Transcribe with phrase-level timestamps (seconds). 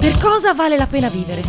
[0.00, 1.42] Per cosa vale la pena vivere?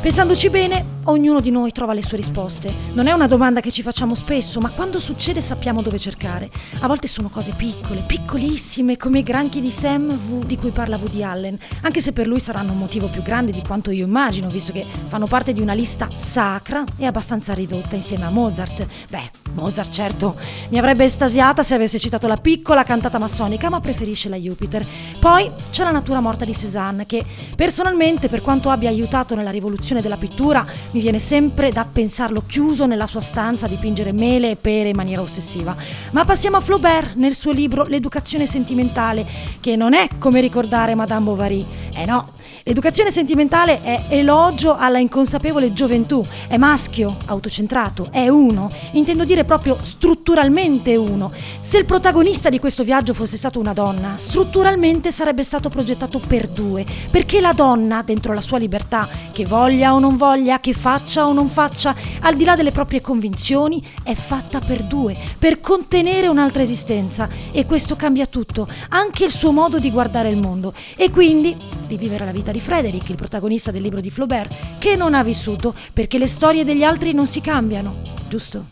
[0.00, 2.72] Pensandoci bene, ognuno di noi trova le sue risposte.
[2.92, 6.50] Non è una domanda che ci facciamo spesso, ma quando succede sappiamo dove cercare.
[6.80, 10.96] A volte sono cose piccole, piccolissime, come i granchi di Sam V di cui parla
[10.96, 14.48] Woody Allen, anche se per lui saranno un motivo più grande di quanto io immagino,
[14.48, 18.86] visto che fanno parte di una lista sacra e abbastanza ridotta insieme a Mozart.
[19.08, 20.36] Beh, Mozart certo
[20.68, 24.86] mi avrebbe estasiata se avesse citato la piccola cantata massonica, ma preferisce la Jupiter.
[25.18, 27.24] Poi c'è la natura morta di Cézanne, che
[27.56, 32.86] personalmente, per quanto abbia aiutato nella rivoluzione della pittura mi viene sempre da pensarlo chiuso
[32.86, 35.74] nella sua stanza a dipingere mele e pere in maniera ossessiva.
[36.12, 39.26] Ma passiamo a Flaubert nel suo libro L'educazione sentimentale,
[39.60, 41.66] che non è come ricordare Madame Bovary.
[41.94, 42.32] Eh no,
[42.64, 49.78] L'educazione sentimentale è elogio alla inconsapevole gioventù, è maschio, autocentrato, è uno, intendo dire proprio
[49.80, 51.32] strutturalmente uno.
[51.60, 56.46] Se il protagonista di questo viaggio fosse stato una donna, strutturalmente sarebbe stato progettato per
[56.46, 61.28] due, perché la donna, dentro la sua libertà, che voglia o non voglia, che faccia
[61.28, 66.26] o non faccia, al di là delle proprie convinzioni, è fatta per due, per contenere
[66.26, 71.12] un'altra esistenza e questo cambia tutto, anche il suo modo di guardare il mondo e
[71.12, 75.14] quindi di vivere la vita di Frederick, il protagonista del libro di Flaubert, che non
[75.14, 78.64] ha vissuto perché le storie degli altri non si cambiano, giusto?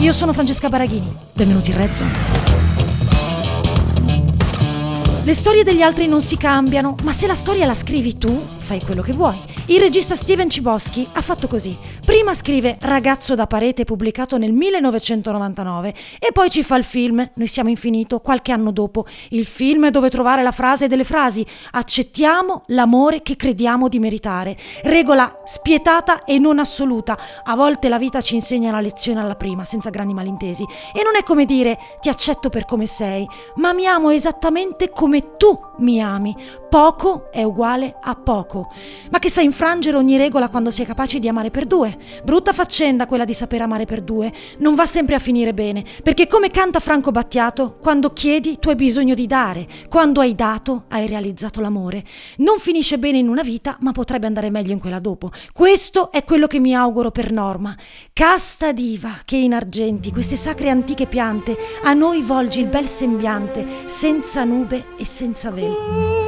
[0.00, 2.41] Io sono Francesca Baraghini, benvenuti in Red Zone.
[5.24, 8.80] Le storie degli altri non si cambiano, ma se la storia la scrivi tu, fai
[8.80, 9.38] quello che vuoi.
[9.66, 11.78] Il regista Steven Ciboschi ha fatto così.
[12.04, 17.46] Prima scrive Ragazzo da parete pubblicato nel 1999 e poi ci fa il film Noi
[17.46, 19.06] siamo infinito qualche anno dopo.
[19.28, 24.56] Il film dove trovare la frase delle frasi Accettiamo l'amore che crediamo di meritare.
[24.82, 27.16] Regola spietata e non assoluta.
[27.44, 30.64] A volte la vita ci insegna la lezione alla prima, senza grandi malintesi.
[30.92, 33.24] E non è come dire ti accetto per come sei,
[33.56, 36.34] ma mi amo esattamente come tu mi ami.
[36.68, 38.72] Poco è uguale a poco.
[39.10, 41.98] Ma che sai infrangere ogni regola quando sei capace di amare per due?
[42.24, 44.32] Brutta faccenda quella di saper amare per due.
[44.58, 48.74] Non va sempre a finire bene, perché come canta Franco Battiato, quando chiedi tu hai
[48.74, 52.02] bisogno di dare, quando hai dato hai realizzato l'amore.
[52.38, 55.30] Non finisce bene in una vita, ma potrebbe andare meglio in quella dopo.
[55.52, 57.76] Questo è quello che mi auguro per Norma.
[58.14, 63.66] Casta diva che in argenti, queste sacre antiche piante, a noi volgi il bel sembiante,
[63.84, 66.21] senza nube e senza velo.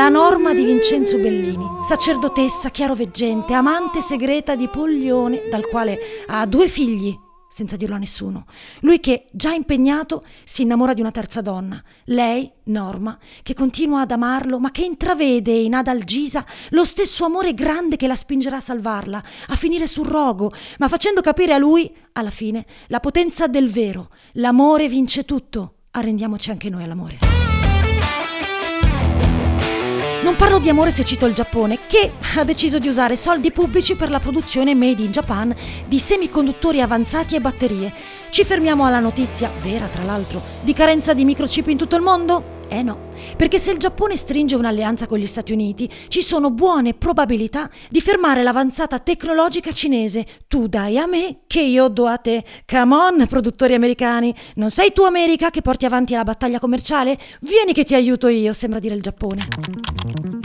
[0.00, 6.68] La norma di Vincenzo Bellini, sacerdotessa chiaroveggente, amante segreta di Poglione, dal quale ha due
[6.68, 7.14] figli,
[7.50, 8.46] senza dirlo a nessuno.
[8.80, 11.84] Lui che, già impegnato, si innamora di una terza donna.
[12.04, 17.96] Lei, Norma, che continua ad amarlo, ma che intravede in Adalgisa lo stesso amore grande
[17.96, 22.30] che la spingerà a salvarla, a finire sul rogo, ma facendo capire a lui, alla
[22.30, 24.08] fine, la potenza del vero.
[24.32, 25.74] L'amore vince tutto.
[25.90, 27.29] Arrendiamoci anche noi all'amore.
[30.22, 33.94] Non parlo di amore se cito il Giappone, che ha deciso di usare soldi pubblici
[33.94, 35.54] per la produzione made in Japan
[35.86, 37.90] di semiconduttori avanzati e batterie.
[38.28, 42.58] Ci fermiamo alla notizia, vera tra l'altro, di carenza di microchip in tutto il mondo?
[42.68, 46.94] Eh no, perché se il Giappone stringe un'alleanza con gli Stati Uniti, ci sono buone
[46.94, 50.26] probabilità di fermare l'avanzata tecnologica cinese.
[50.48, 52.44] Tu dai a me che io do a te.
[52.66, 57.18] Come on, produttori americani, non sei tu America che porti avanti la battaglia commerciale?
[57.40, 59.48] Vieni che ti aiuto io, sembra dire il Giappone.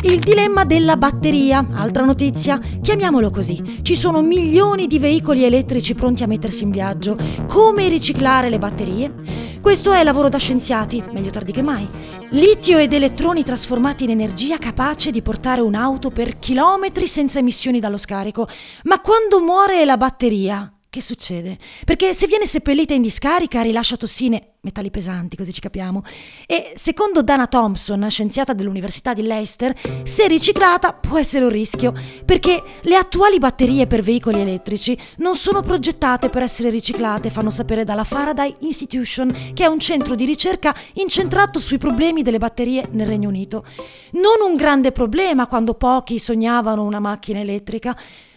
[0.04, 3.80] Il dilemma della batteria, altra notizia, chiamiamolo così.
[3.82, 7.18] Ci sono milioni di veicoli elettrici pronti a mettersi in viaggio.
[7.48, 9.14] Come riciclare le batterie?
[9.62, 11.90] Questo è lavoro da scienziati, meglio tardi che mai.
[12.36, 17.96] Litio ed elettroni trasformati in energia capace di portare un'auto per chilometri senza emissioni dallo
[17.96, 18.46] scarico.
[18.84, 21.58] Ma quando muore la batteria, che succede?
[21.84, 26.04] Perché se viene seppellita in discarica rilascia tossine metalli pesanti, così ci capiamo.
[26.48, 32.64] E secondo Dana Thompson, scienziata dell'Università di Leicester, se riciclata può essere un rischio, perché
[32.82, 38.06] le attuali batterie per veicoli elettrici non sono progettate per essere riciclate, fanno sapere dalla
[38.06, 43.28] Faraday Institution, che è un centro di ricerca incentrato sui problemi delle batterie nel Regno
[43.28, 43.66] Unito.
[44.12, 47.96] Non un grande problema quando pochi sognavano una macchina elettrica,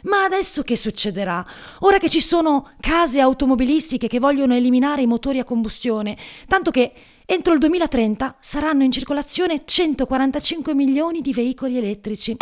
[0.09, 1.45] ma adesso che succederà?
[1.81, 6.17] Ora che ci sono case automobilistiche che vogliono eliminare i motori a combustione,
[6.47, 6.93] tanto che
[7.25, 12.37] entro il 2030 saranno in circolazione 145 milioni di veicoli elettrici.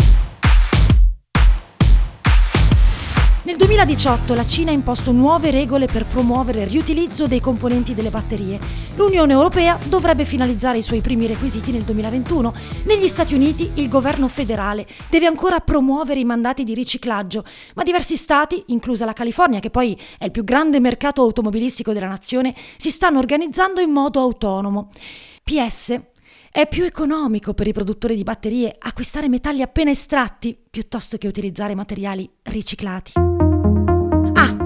[3.47, 8.11] Nel 2018 la Cina ha imposto nuove regole per promuovere il riutilizzo dei componenti delle
[8.11, 8.59] batterie.
[8.97, 12.53] L'Unione Europea dovrebbe finalizzare i suoi primi requisiti nel 2021.
[12.87, 17.45] Negli Stati Uniti il governo federale deve ancora promuovere i mandati di riciclaggio,
[17.75, 22.09] ma diversi stati, inclusa la California, che poi è il più grande mercato automobilistico della
[22.09, 24.91] nazione, si stanno organizzando in modo autonomo.
[25.45, 26.01] PS
[26.51, 31.77] è più economico per i produttori di batterie acquistare metalli appena estratti piuttosto che utilizzare
[31.77, 33.26] materiali riciclati.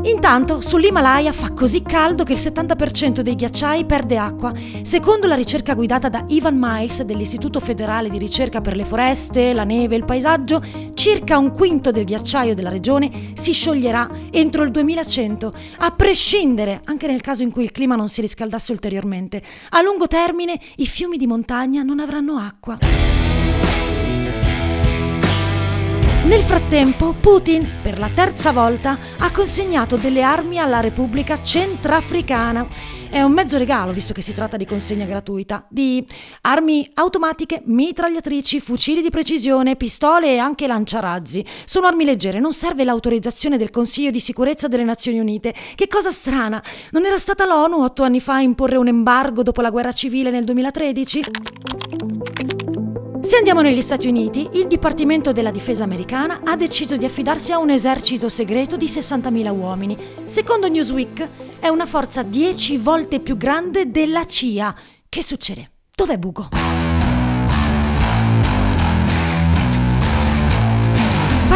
[0.02, 4.52] Intanto sull'Himalaya fa così caldo che il 70% dei ghiacciai perde acqua.
[4.81, 9.64] Secondo la ricerca guidata da Ivan Miles dell'Istituto federale di ricerca per le foreste, la
[9.64, 10.62] neve e il paesaggio,
[10.94, 17.06] circa un quinto del ghiacciaio della regione si scioglierà entro il 2100, a prescindere anche
[17.06, 19.43] nel caso in cui il clima non si riscaldasse ulteriormente.
[19.70, 23.19] A lungo termine i fiumi di montagna non avranno acqua.
[26.30, 32.68] Nel frattempo, Putin, per la terza volta, ha consegnato delle armi alla Repubblica Centrafricana.
[33.10, 36.06] È un mezzo regalo, visto che si tratta di consegna gratuita, di
[36.42, 41.44] armi automatiche, mitragliatrici, fucili di precisione, pistole e anche lanciarazzi.
[41.64, 45.52] Sono armi leggere, non serve l'autorizzazione del Consiglio di sicurezza delle Nazioni Unite.
[45.74, 46.62] Che cosa strana!
[46.92, 50.30] Non era stata l'ONU otto anni fa a imporre un embargo dopo la guerra civile
[50.30, 51.22] nel 2013?
[53.30, 57.58] Se andiamo negli Stati Uniti, il Dipartimento della Difesa americana ha deciso di affidarsi a
[57.58, 59.96] un esercito segreto di 60.000 uomini.
[60.24, 61.28] Secondo Newsweek
[61.60, 64.74] è una forza 10 volte più grande della CIA.
[65.08, 65.70] Che succede?
[65.94, 66.48] Dov'è Bugo?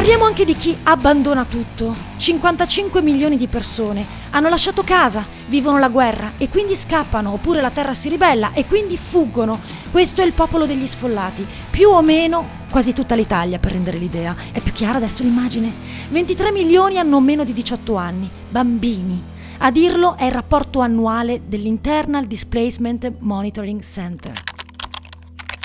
[0.05, 1.97] Parliamo anche di chi abbandona tutto.
[2.19, 7.71] 55 milioni di persone hanno lasciato casa, vivono la guerra e quindi scappano, oppure la
[7.71, 9.59] terra si ribella e quindi fuggono.
[9.91, 14.37] Questo è il popolo degli sfollati, più o meno quasi tutta l'Italia per rendere l'idea.
[14.53, 15.73] È più chiara adesso l'immagine?
[16.11, 19.23] 23 milioni hanno meno di 18 anni, bambini.
[19.61, 24.43] A dirlo è il rapporto annuale dell'Internal Displacement Monitoring Center.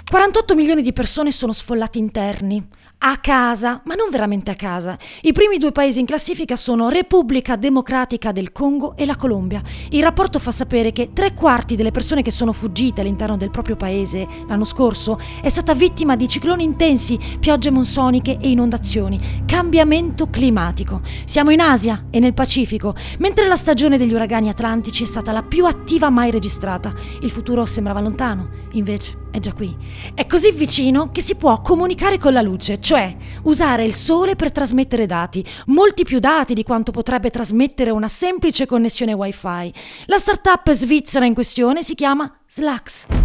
[0.10, 2.66] 48 milioni di persone sono sfollati interni,
[3.02, 4.98] a casa, ma non veramente a casa.
[5.22, 9.62] I primi due paesi in classifica sono Repubblica Democratica del Congo e la Colombia.
[9.92, 13.78] Il rapporto fa sapere che tre quarti delle persone che sono fuggite all'interno del proprio
[13.78, 21.00] paese l'anno scorso è stata vittima di cicloni intensi, piogge monsoniche e inondazioni, cambiamento climatico.
[21.24, 25.44] Siamo in Asia e nel Pacifico, mentre la stagione degli uragani atlantici è stata la
[25.44, 26.94] più attiva mai registrata.
[27.22, 29.76] Il futuro sembrava lontano, invece è già qui.
[30.14, 34.52] È così vicino che si può comunicare con la luce, cioè usare il sole per
[34.52, 39.72] trasmettere dati, molti più dati di quanto potrebbe trasmettere una semplice connessione wifi.
[40.08, 43.19] La startup svizzera in questione si chiama Slax.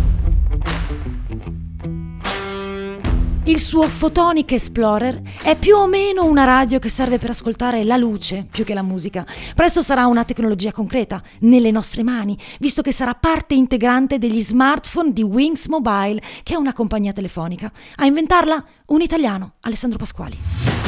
[3.46, 7.99] Il suo Photonic Explorer è più o meno una radio che serve per ascoltare la
[7.99, 9.26] luce più che la musica.
[9.55, 15.12] Presto sarà una tecnologia concreta, nelle nostre mani, visto che sarà parte integrante degli smartphone
[15.12, 17.70] di Wings Mobile, che è una compagnia telefonica.
[17.96, 20.83] A inventarla un italiano, Alessandro Pasquali.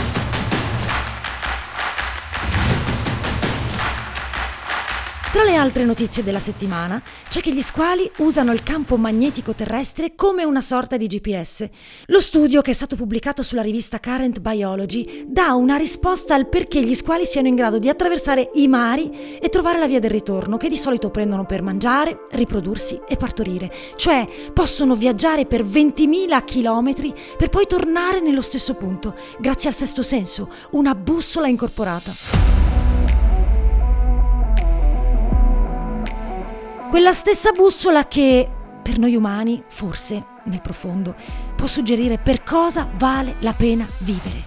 [5.37, 10.15] Tra le altre notizie della settimana c'è che gli squali usano il campo magnetico terrestre
[10.15, 11.69] come una sorta di GPS.
[12.07, 16.83] Lo studio, che è stato pubblicato sulla rivista Current Biology, dà una risposta al perché
[16.83, 20.57] gli squali siano in grado di attraversare i mari e trovare la via del ritorno,
[20.57, 23.71] che di solito prendono per mangiare, riprodursi e partorire.
[23.95, 30.01] Cioè possono viaggiare per 20.000 km per poi tornare nello stesso punto, grazie al sesto
[30.01, 32.66] senso, una bussola incorporata.
[36.97, 38.51] Quella stessa bussola che,
[38.83, 41.15] per noi umani, forse, nel profondo,
[41.55, 44.43] può suggerire per cosa vale la pena vivere.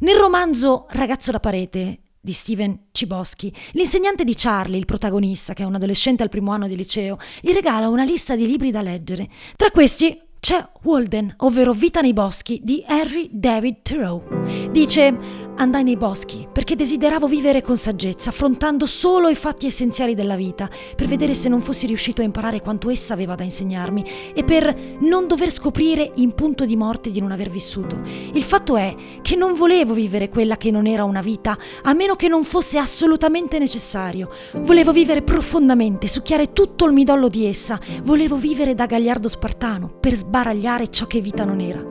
[0.00, 5.66] Nel romanzo Ragazzo da parete di Steven Ciboschi, l'insegnante di Charlie, il protagonista, che è
[5.66, 9.26] un adolescente al primo anno di liceo, gli regala una lista di libri da leggere.
[9.56, 14.22] Tra questi c'è Walden, ovvero Vita nei boschi di Henry David Thoreau.
[14.70, 20.36] Dice andai nei boschi perché desideravo vivere con saggezza, affrontando solo i fatti essenziali della
[20.36, 24.42] vita, per vedere se non fossi riuscito a imparare quanto essa aveva da insegnarmi e
[24.42, 28.00] per non dover scoprire in punto di morte di non aver vissuto.
[28.32, 32.16] Il fatto è che non volevo vivere quella che non era una vita, a meno
[32.16, 34.30] che non fosse assolutamente necessario.
[34.60, 40.14] Volevo vivere profondamente, succhiare tutto il midollo di essa, volevo vivere da gagliardo spartano, per
[40.14, 41.84] sbaragliare ciò che vita non era.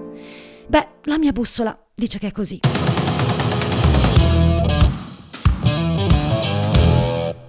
[0.67, 2.78] Beh, la mia bussola dice che è così.